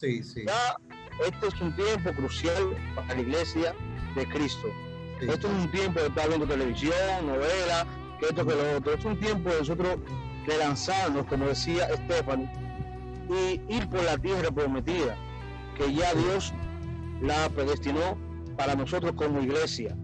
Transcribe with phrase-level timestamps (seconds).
[0.00, 0.44] Sí, sí.
[0.46, 0.76] Ya
[1.26, 3.74] este es un tiempo crucial para la iglesia
[4.14, 4.68] de Cristo.
[5.20, 5.26] sí.
[5.28, 7.86] Esto es un tiempo de estar viendo televisión, novela,
[8.18, 8.94] que esto, que lo otro.
[8.94, 9.98] Es un tiempo de nosotros
[10.46, 12.50] relanzarnos, como decía Stephanie,
[13.28, 15.16] y ir por la tierra prometida,
[15.76, 16.54] que ya Dios
[17.20, 18.16] la predestinó
[18.56, 19.94] para nosotros como iglesia.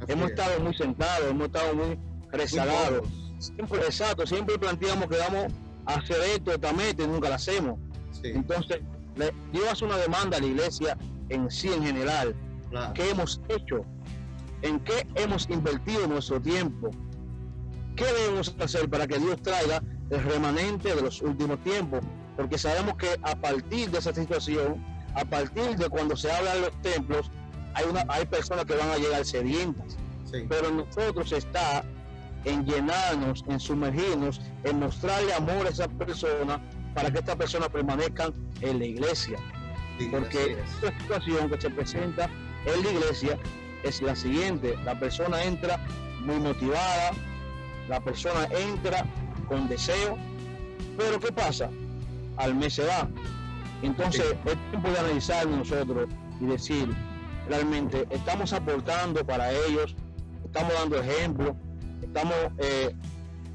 [0.00, 0.30] Así hemos es.
[0.32, 1.98] estado muy sentados, hemos estado muy
[2.30, 3.08] rezagados.
[3.38, 5.52] Siempre, exacto, siempre planteamos que vamos
[5.86, 7.78] a hacer esto, esta meta, y nunca lo hacemos.
[8.10, 8.80] Sí, Entonces,
[9.18, 10.96] le- Dios hace una demanda a la iglesia
[11.28, 12.34] en sí, en general.
[12.70, 12.94] claro.
[12.94, 13.80] ¿Qué hemos hecho?
[14.62, 16.90] ¿En qué hemos invertido nuestro tiempo?
[17.96, 22.00] ¿Qué debemos hacer para que Dios traiga el remanente de los últimos tiempos?
[22.36, 24.84] Porque sabemos que a partir de esa situación,
[25.14, 27.30] a partir de cuando se habla de los templos,
[27.74, 29.96] hay, una, hay personas que van a llegar sedientas.
[30.24, 31.84] Sí, Pero nosotros está
[32.44, 36.60] en llenarnos, en sumergirnos, en mostrarle amor a esa persona
[36.94, 39.38] para que esta persona permanezcan en la iglesia
[39.98, 42.30] sí, porque esta situación que se presenta
[42.66, 43.38] en la iglesia
[43.82, 45.78] es la siguiente, la persona entra
[46.24, 47.12] muy motivada,
[47.88, 49.04] la persona entra
[49.48, 50.18] con deseo,
[50.96, 51.70] pero ¿qué pasa?
[52.36, 53.08] Al mes se va.
[53.82, 54.50] Entonces Sí.
[54.50, 56.08] es tiempo de analizar nosotros
[56.40, 56.88] y decir,
[57.48, 59.94] realmente estamos aportando para ellos,
[60.44, 61.56] estamos dando ejemplo,
[62.02, 62.94] estamos eh,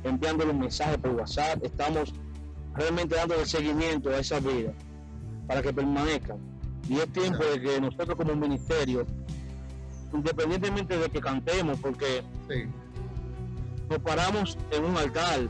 [0.06, 2.14] enviándole un mensaje por WhatsApp, estamos
[2.76, 4.74] realmente dándole seguimiento a esa vida
[5.48, 6.38] para que permanezcan.
[6.90, 9.06] Y es tiempo de que nosotros como ministerio,
[10.14, 12.66] independientemente de que cantemos, porque Sí,
[13.90, 15.48] nos paramos en un altar,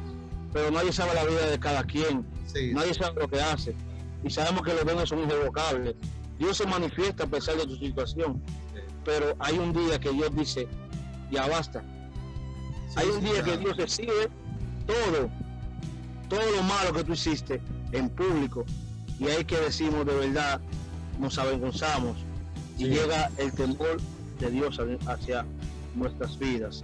[0.52, 3.76] pero nadie sabe la vida de cada quien, sí, nadie sabe lo que hace,
[4.24, 5.96] y sabemos que los dones son irrevocables.
[6.38, 8.42] Dios se manifiesta a pesar de tu situación,
[8.74, 8.82] sí.
[9.04, 10.68] pero hay un día que Dios dice,
[11.32, 11.84] ya basta.
[12.96, 13.58] Hay un día que.
[13.58, 14.30] Dios recibe
[14.86, 15.30] todo,
[16.30, 18.66] todo lo malo que tú hiciste en público,
[19.20, 20.60] y hay que decimos de verdad,
[21.20, 22.18] nos avergonzamos,
[22.78, 22.90] y Sí.
[22.90, 23.98] llega el temor
[24.40, 25.46] de Dios hacia
[25.96, 26.82] nuestras vidas.